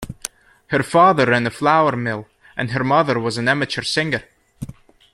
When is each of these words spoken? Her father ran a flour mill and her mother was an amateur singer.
Her 0.69 0.81
father 0.81 1.27
ran 1.27 1.45
a 1.45 1.51
flour 1.51 1.95
mill 1.95 2.27
and 2.57 2.71
her 2.71 2.83
mother 2.83 3.19
was 3.19 3.37
an 3.37 3.47
amateur 3.47 3.83
singer. 3.83 4.23